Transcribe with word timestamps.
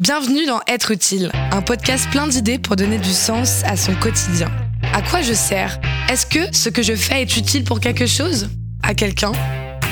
Bienvenue 0.00 0.46
dans 0.46 0.60
Être 0.68 0.92
utile, 0.92 1.32
un 1.50 1.60
podcast 1.60 2.08
plein 2.12 2.28
d'idées 2.28 2.60
pour 2.60 2.76
donner 2.76 2.98
du 2.98 3.10
sens 3.10 3.64
à 3.64 3.76
son 3.76 3.96
quotidien. 3.96 4.46
À 4.92 5.02
quoi 5.02 5.22
je 5.22 5.32
sers? 5.32 5.80
Est-ce 6.08 6.24
que 6.24 6.56
ce 6.56 6.68
que 6.68 6.84
je 6.84 6.94
fais 6.94 7.22
est 7.22 7.36
utile 7.36 7.64
pour 7.64 7.80
quelque 7.80 8.06
chose? 8.06 8.48
À 8.84 8.94
quelqu'un? 8.94 9.32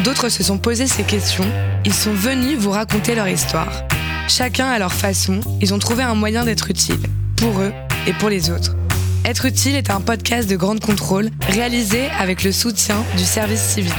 D'autres 0.05 0.29
se 0.29 0.45
sont 0.45 0.59
posés 0.59 0.87
ces 0.87 1.03
questions. 1.03 1.45
Ils 1.85 1.93
sont 1.93 2.13
venus 2.13 2.57
vous 2.57 2.71
raconter 2.71 3.17
leur 3.17 3.27
histoire. 3.27 3.83
Chacun 4.29 4.69
à 4.69 4.79
leur 4.79 4.93
façon, 4.93 5.41
ils 5.61 5.75
ont 5.75 5.81
trouvé 5.81 6.05
un 6.05 6.15
moyen 6.15 6.45
d'être 6.45 6.71
utile, 6.71 7.01
pour 7.37 7.59
eux 7.59 7.73
et 8.07 8.13
pour 8.13 8.29
les 8.29 8.49
autres. 8.51 8.77
Être 9.25 9.47
utile 9.47 9.75
est 9.75 9.91
un 9.91 10.01
podcast 10.01 10.49
de 10.49 10.55
grande 10.55 10.79
contrôle 10.79 11.31
réalisé 11.49 12.07
avec 12.17 12.45
le 12.45 12.53
soutien 12.53 13.03
du 13.17 13.25
service 13.25 13.61
civique. 13.61 13.93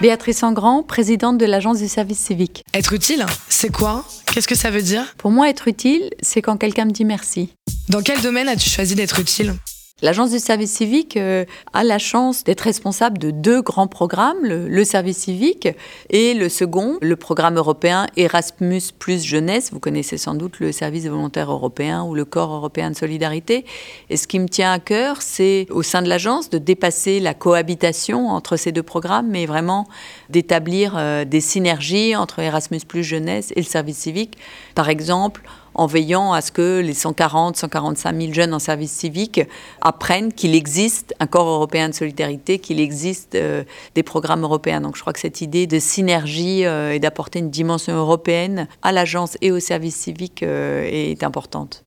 Béatrice 0.00 0.42
Engrand, 0.42 0.82
présidente 0.82 1.38
de 1.38 1.46
l'Agence 1.46 1.78
du 1.78 1.88
service 1.88 2.18
civique. 2.18 2.64
Être 2.74 2.92
utile, 2.92 3.24
c'est 3.48 3.70
quoi? 3.70 4.04
Qu'est-ce 4.26 4.48
que 4.48 4.56
ça 4.56 4.70
veut 4.70 4.82
dire? 4.82 5.14
Pour 5.16 5.30
moi, 5.30 5.48
être 5.48 5.68
utile, 5.68 6.10
c'est 6.20 6.42
quand 6.42 6.56
quelqu'un 6.56 6.84
me 6.86 6.90
dit 6.90 7.04
merci. 7.04 7.50
Dans 7.88 8.02
quel 8.02 8.20
domaine 8.20 8.48
as-tu 8.48 8.68
choisi 8.68 8.94
d'être 8.96 9.20
utile? 9.20 9.54
L'agence 10.04 10.32
du 10.32 10.38
service 10.38 10.70
civique 10.70 11.16
euh, 11.16 11.46
a 11.72 11.82
la 11.82 11.96
chance 11.96 12.44
d'être 12.44 12.60
responsable 12.60 13.16
de 13.16 13.30
deux 13.30 13.62
grands 13.62 13.86
programmes, 13.86 14.36
le, 14.42 14.84
service 14.84 15.16
civique 15.16 15.66
et 16.10 16.34
le 16.34 16.50
second, 16.50 16.98
le 17.00 17.16
programme 17.16 17.56
européen 17.56 18.06
Erasmus 18.18 18.82
plus 18.98 19.24
jeunesse. 19.24 19.72
Vous 19.72 19.80
connaissez 19.80 20.18
sans 20.18 20.34
doute 20.34 20.60
le 20.60 20.72
service 20.72 21.06
volontaire 21.06 21.50
européen 21.50 22.02
ou 22.02 22.14
le 22.14 22.26
corps 22.26 22.52
européen 22.52 22.90
de 22.90 22.96
solidarité. 22.96 23.64
Et 24.10 24.18
ce 24.18 24.26
qui 24.26 24.38
me 24.40 24.46
tient 24.46 24.74
à 24.74 24.78
cœur, 24.78 25.22
c'est 25.22 25.68
au 25.70 25.82
sein 25.82 26.02
de 26.02 26.08
l'agence 26.10 26.50
de 26.50 26.58
dépasser 26.58 27.18
la 27.18 27.32
cohabitation 27.32 28.28
entre 28.28 28.58
ces 28.58 28.72
deux 28.72 28.82
programmes, 28.82 29.28
mais 29.30 29.46
vraiment 29.46 29.88
d'établir 30.28 30.96
euh, 30.98 31.24
des 31.24 31.40
synergies 31.40 32.14
entre 32.14 32.40
Erasmus 32.40 32.80
plus 32.86 33.04
jeunesse 33.04 33.54
et 33.56 33.60
le 33.60 33.66
service 33.66 33.96
civique. 33.96 34.36
Par 34.74 34.90
exemple, 34.90 35.44
en 35.74 35.86
veillant 35.86 36.32
à 36.32 36.40
ce 36.40 36.52
que 36.52 36.80
les 36.80 36.94
140, 36.94 37.56
145 37.56 38.20
000 38.20 38.32
jeunes 38.32 38.54
en 38.54 38.58
service 38.58 38.92
civique 38.92 39.40
apprennent 39.80 40.32
qu'il 40.32 40.54
existe 40.54 41.14
un 41.20 41.26
corps 41.26 41.48
européen 41.48 41.88
de 41.88 41.94
solidarité, 41.94 42.58
qu'il 42.58 42.80
existe 42.80 43.34
euh, 43.34 43.64
des 43.94 44.02
programmes 44.02 44.42
européens. 44.42 44.80
Donc 44.80 44.96
je 44.96 45.00
crois 45.00 45.12
que 45.12 45.20
cette 45.20 45.40
idée 45.40 45.66
de 45.66 45.78
synergie 45.78 46.64
euh, 46.64 46.92
et 46.92 46.98
d'apporter 46.98 47.38
une 47.38 47.50
dimension 47.50 47.94
européenne 47.94 48.68
à 48.82 48.92
l'agence 48.92 49.36
et 49.40 49.50
au 49.50 49.60
service 49.60 49.96
civique 49.96 50.42
euh, 50.42 50.84
est 50.90 51.22
importante. 51.22 51.84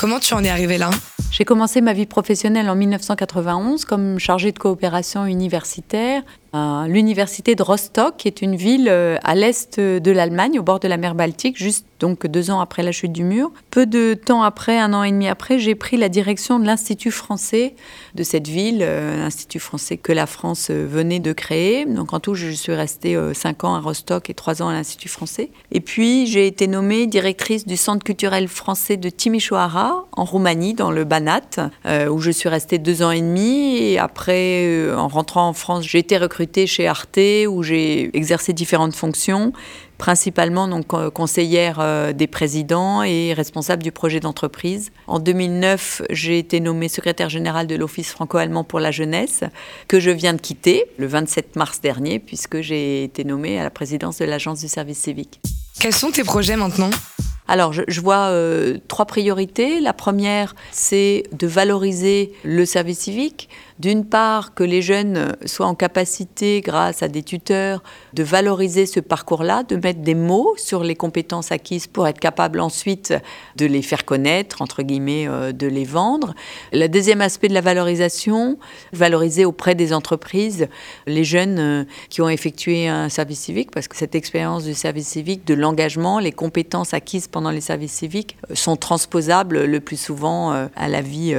Comment 0.00 0.18
tu 0.18 0.34
en 0.34 0.42
es 0.42 0.48
arrivé 0.48 0.78
là? 0.78 0.90
J'ai 1.30 1.44
commencé 1.44 1.80
ma 1.80 1.92
vie 1.92 2.06
professionnelle 2.06 2.68
en 2.70 2.74
1991 2.74 3.84
comme 3.84 4.18
chargée 4.18 4.52
de 4.52 4.58
coopération 4.58 5.26
universitaire 5.26 6.22
l'université 6.54 7.54
de 7.54 7.62
Rostock, 7.62 8.16
qui 8.16 8.28
est 8.28 8.42
une 8.42 8.56
ville 8.56 8.88
à 8.88 9.34
l'est 9.34 9.78
de 9.78 10.10
l'Allemagne, 10.10 10.58
au 10.58 10.62
bord 10.62 10.80
de 10.80 10.88
la 10.88 10.96
mer 10.96 11.14
Baltique, 11.14 11.58
juste 11.58 11.86
donc 11.98 12.26
deux 12.26 12.50
ans 12.50 12.60
après 12.60 12.82
la 12.82 12.92
chute 12.92 13.12
du 13.12 13.24
mur. 13.24 13.50
Peu 13.70 13.86
de 13.86 14.14
temps 14.14 14.42
après, 14.42 14.78
un 14.78 14.92
an 14.92 15.02
et 15.02 15.10
demi 15.10 15.28
après, 15.28 15.58
j'ai 15.58 15.74
pris 15.74 15.96
la 15.96 16.08
direction 16.08 16.58
de 16.58 16.66
l'Institut 16.66 17.10
français 17.10 17.74
de 18.14 18.22
cette 18.22 18.48
ville, 18.48 18.80
euh, 18.82 19.18
l'Institut 19.18 19.60
français 19.60 19.96
que 19.96 20.12
la 20.12 20.26
France 20.26 20.68
euh, 20.70 20.86
venait 20.86 21.20
de 21.20 21.32
créer. 21.32 21.84
Donc 21.84 22.12
en 22.12 22.20
tout, 22.20 22.34
je 22.34 22.50
suis 22.50 22.74
restée 22.74 23.16
euh, 23.16 23.34
cinq 23.34 23.64
ans 23.64 23.74
à 23.74 23.80
Rostock 23.80 24.30
et 24.30 24.34
trois 24.34 24.62
ans 24.62 24.68
à 24.68 24.72
l'Institut 24.72 25.08
français. 25.08 25.50
Et 25.72 25.80
puis, 25.80 26.26
j'ai 26.26 26.46
été 26.46 26.66
nommée 26.66 27.06
directrice 27.06 27.66
du 27.66 27.76
Centre 27.76 28.04
culturel 28.04 28.48
français 28.48 28.96
de 28.96 29.08
Timișoara, 29.08 30.06
en 30.12 30.24
Roumanie, 30.24 30.74
dans 30.74 30.90
le 30.90 31.04
Banat, 31.04 31.70
où 32.10 32.18
je 32.18 32.30
suis 32.30 32.48
restée 32.48 32.78
deux 32.78 33.02
ans 33.02 33.10
et 33.10 33.20
demi. 33.20 33.76
Et 33.76 33.98
après, 33.98 34.90
en 34.92 35.08
rentrant 35.08 35.48
en 35.48 35.52
France, 35.52 35.84
j'ai 35.84 35.98
été 35.98 36.16
recrutée 36.16 36.45
chez 36.66 36.86
Arte, 36.86 37.18
où 37.48 37.62
j'ai 37.62 38.16
exercé 38.16 38.52
différentes 38.52 38.94
fonctions 38.94 39.52
principalement 39.98 40.68
donc 40.68 40.92
euh, 40.94 41.10
conseillère 41.10 41.78
euh, 41.80 42.12
des 42.12 42.26
présidents 42.26 43.02
et 43.02 43.32
responsable 43.32 43.82
du 43.82 43.92
projet 43.92 44.20
d'entreprise. 44.20 44.90
En 45.06 45.18
2009, 45.18 46.02
j'ai 46.10 46.38
été 46.38 46.60
nommée 46.60 46.88
secrétaire 46.88 47.28
générale 47.28 47.66
de 47.66 47.74
l'Office 47.74 48.10
franco-allemand 48.10 48.64
pour 48.64 48.80
la 48.80 48.90
jeunesse, 48.90 49.44
que 49.88 50.00
je 50.00 50.10
viens 50.10 50.34
de 50.34 50.40
quitter 50.40 50.84
le 50.98 51.06
27 51.06 51.56
mars 51.56 51.80
dernier, 51.80 52.18
puisque 52.18 52.60
j'ai 52.60 53.04
été 53.04 53.24
nommée 53.24 53.58
à 53.58 53.64
la 53.64 53.70
présidence 53.70 54.18
de 54.18 54.24
l'Agence 54.24 54.60
du 54.60 54.68
service 54.68 54.98
civique. 54.98 55.40
Quels 55.80 55.94
sont 55.94 56.10
tes 56.10 56.24
projets 56.24 56.56
maintenant? 56.56 56.90
Alors, 57.48 57.72
je, 57.72 58.00
vois 58.00 58.30
euh, 58.30 58.78
trois 58.88 59.04
priorités. 59.04 59.80
La 59.80 59.92
première, 59.92 60.54
c'est 60.72 61.24
de 61.32 61.46
valoriser 61.46 62.32
le 62.44 62.64
service 62.64 63.00
civique, 63.00 63.48
d'une 63.78 64.04
part, 64.04 64.54
que 64.54 64.64
les 64.64 64.82
jeunes 64.82 65.36
soient 65.44 65.66
en 65.66 65.74
capacité, 65.74 66.60
grâce 66.60 67.02
à 67.02 67.08
des 67.08 67.22
tuteurs, 67.22 67.82
de 68.14 68.24
valoriser 68.24 68.86
ce 68.86 69.00
parcours-là, 69.00 69.62
de 69.62 69.76
mettre 69.76 70.00
des 70.00 70.14
mots 70.14 70.54
sur 70.56 70.82
les 70.82 70.96
compétences 70.96 71.52
acquises 71.52 71.86
pour 71.86 72.08
être 72.08 72.18
capable 72.18 72.58
ensuite 72.58 73.14
de 73.56 73.66
les 73.66 73.82
faire 73.82 74.04
connaître, 74.04 74.60
entre 74.62 74.82
guillemets, 74.82 75.28
euh, 75.28 75.52
de 75.52 75.66
les 75.66 75.84
vendre. 75.84 76.34
Le 76.72 76.88
deuxième 76.88 77.20
aspect 77.20 77.48
de 77.48 77.54
la 77.54 77.60
valorisation, 77.60 78.58
valoriser 78.92 79.44
auprès 79.44 79.74
des 79.74 79.92
entreprises 79.92 80.68
les 81.06 81.24
jeunes 81.24 81.58
euh, 81.58 81.84
qui 82.08 82.22
ont 82.22 82.28
effectué 82.28 82.88
un 82.88 83.08
service 83.08 83.40
civique, 83.40 83.70
parce 83.70 83.86
que 83.86 83.96
cette 83.96 84.14
expérience 84.14 84.64
du 84.64 84.74
service 84.74 85.08
civique, 85.08 85.46
de 85.46 85.54
l'engagement, 85.54 86.18
les 86.18 86.32
compétences 86.32 86.94
acquises 86.94 87.28
pendant 87.36 87.50
les 87.50 87.60
services 87.60 87.92
civiques 87.92 88.38
euh, 88.50 88.54
sont 88.54 88.76
transposables 88.76 89.64
le 89.64 89.80
plus 89.80 90.00
souvent 90.00 90.36
à 90.50 90.88
la 90.88 91.00
vie 91.02 91.34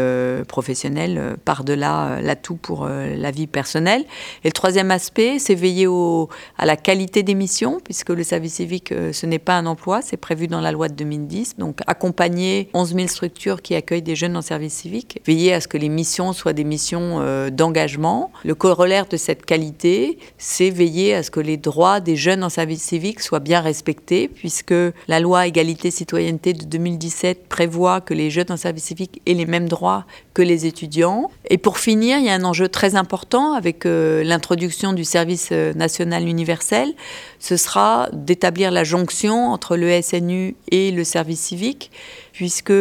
professionnelle 0.47 1.38
par-delà 1.44 2.19
l'atout 2.22 2.56
pour 2.56 2.85
euh, 2.85 3.16
la 3.16 3.31
vie 3.31 3.47
personnelle. 3.47 4.03
Et 4.44 4.50
le 4.50 4.52
troisième 4.52 4.91
aspect, 4.91 5.40
c'est 5.40 5.56
veiller 5.56 5.88
au, 5.88 6.30
à 6.57 6.66
la 6.66 6.75
qualité 6.75 7.24
des 7.24 7.36
missions, 7.36 7.80
puisque 7.84 8.09
le 8.09 8.24
service 8.24 8.56
civique, 8.56 8.91
euh, 8.91 9.13
ce 9.13 9.25
n'est 9.25 9.40
pas 9.40 9.57
un 9.57 9.66
emploi, 9.66 10.02
c'est 10.02 10.18
prévu 10.18 10.47
dans 10.47 10.62
la 10.62 10.72
loi 10.72 10.90
de 10.90 10.94
2010. 10.94 11.57
Donc 11.57 11.80
accompagner 11.88 12.69
11 12.74 12.96
000 12.96 13.07
structures 13.07 13.62
qui 13.62 13.75
accueillent 13.75 14.02
des 14.02 14.16
jeunes 14.16 14.38
en 14.38 14.41
service 14.41 14.74
civique, 14.74 15.22
veiller 15.25 15.53
à 15.53 15.62
ce 15.62 15.68
que 15.68 15.78
les 15.78 15.90
missions 15.90 16.34
soient 16.34 16.53
des 16.53 16.63
missions 16.63 17.19
euh, 17.22 17.50
d'engagement. 17.50 18.31
Le 18.44 18.56
corollaire 18.56 19.07
de 19.07 19.18
cette 19.18 19.46
qualité, 19.46 20.19
c'est 20.38 20.69
veiller 20.69 21.16
à 21.16 21.24
ce 21.24 21.31
que 21.31 21.40
les 21.40 21.57
droits 21.57 22.00
des 22.00 22.16
jeunes 22.16 22.44
en 22.44 22.50
service 22.50 22.84
civique 22.84 23.22
soient 23.22 23.40
bien 23.40 23.62
respectés, 23.62 24.28
puisque 24.28 24.75
la 25.07 25.19
loi 25.19 25.47
égalité 25.47 25.87
citoyenneté 25.92 26.53
de 26.53 26.66
2017 26.66 27.48
prévoit 27.48 28.02
que 28.02 28.14
les 28.14 28.30
jeunes 28.30 28.52
en 28.52 28.58
service 28.58 28.86
civique 28.86 29.22
aient 29.25 29.34
les 29.34 29.46
mêmes 29.46 29.68
droits 29.68 30.06
que 30.34 30.42
les 30.42 30.66
étudiants. 30.66 31.31
Et 31.50 31.58
pour 31.58 31.80
finir, 31.80 32.18
il 32.20 32.25
y 32.25 32.30
a 32.30 32.34
un 32.34 32.44
enjeu 32.44 32.70
très 32.70 32.96
important 32.96 33.53
avec 33.53 33.86
euh, 33.86 34.24
l'introduction 34.24 34.94
du 34.94 35.03
service 35.03 35.50
euh, 35.52 35.74
national 35.74 36.28
universel. 36.28 36.94
Ce 37.40 37.58
sera 37.58 38.09
d'établir 38.14 38.72
la 38.72 38.84
jonction 38.84 39.48
entre 39.48 39.78
le 39.78 40.02
SNU 40.02 40.56
et 40.72 40.92
le 40.92 41.03
service 41.03 41.40
civique, 41.40 41.92
puisque 42.34 42.74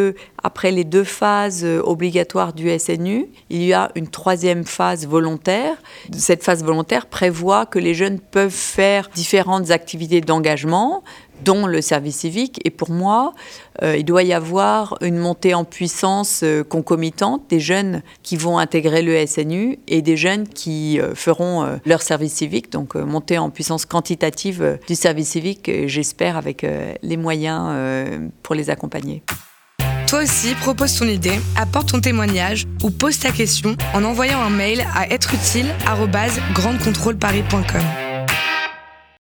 après 0.43 0.71
les 0.71 0.85
deux 0.85 1.05
phases 1.05 1.65
euh, 1.65 1.81
obligatoires 1.83 2.53
du 2.53 2.71
SNU, 2.79 3.27
il 3.51 3.63
y 3.63 3.73
a 3.73 3.91
une 3.95 4.09
troisième 4.09 4.65
phase 4.65 5.07
volontaire. 5.07 5.77
Cette 6.13 6.45
phase 6.45 6.63
volontaire 6.63 7.07
prévoit 7.07 7.67
que 7.67 7.79
les 7.79 7.95
jeunes 7.95 8.21
peuvent 8.21 8.51
faire 8.51 9.09
différentes 9.15 9.71
activités 9.71 10.21
d'engagement, 10.21 11.03
dont 11.45 11.67
le 11.67 11.81
service 11.81 12.17
civique. 12.17 12.61
Et 12.65 12.71
pour 12.71 12.91
moi, 12.91 13.35
euh, 13.83 13.97
il 13.97 14.05
doit 14.05 14.23
y 14.23 14.33
avoir 14.33 14.97
une 15.01 15.19
montée 15.19 15.55
en 15.55 15.65
puissance 15.65 16.43
euh, 16.43 16.65
concomitante 16.65 17.43
des 17.49 17.61
jeunes 17.61 18.03
qui 18.23 18.37
vont 18.37 18.59
intégrer 18.59 19.03
le 19.03 19.27
SNU 19.27 19.79
et 19.89 20.03
des 20.03 20.17
jeunes 20.17 20.49
qui 20.49 21.01
euh, 21.01 21.15
feront 21.15 21.67
leur 21.85 22.03
service 22.03 22.35
civique, 22.35 22.71
donc 22.71 22.95
montée 22.95 23.39
en 23.39 23.51
puissance 23.51 23.87
quantitative 23.87 24.79
du 24.87 24.95
service 24.95 25.31
civique, 25.31 25.69
j'espère, 25.87 26.37
avec 26.37 26.65
les 27.03 27.17
moyens 27.17 27.75
pour 28.43 28.55
les 28.55 28.71
accompagner. 28.71 29.25
Toi 30.07 30.23
aussi, 30.23 30.55
propose 30.55 30.97
ton 30.99 31.07
idée, 31.07 31.41
apporte 31.57 31.91
ton 31.91 32.01
témoignage 32.01 32.67
ou 32.83 32.91
pose 32.91 33.19
ta 33.19 33.33
question 33.33 33.77
en 33.93 34.05
envoyant 34.05 34.41
un 34.41 34.51
mail 34.51 34.87
à 34.95 35.13
êtreutile@grandecontrôleparis.com. 35.13 38.06